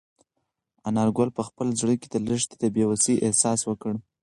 انارګل 0.89 1.29
په 1.37 1.41
خپل 1.47 1.67
زړه 1.79 1.93
کې 2.01 2.07
د 2.13 2.15
لښتې 2.27 2.55
د 2.59 2.65
بې 2.75 2.83
وسۍ 2.87 3.15
احساس 3.25 3.59
وکړ. 3.65 3.93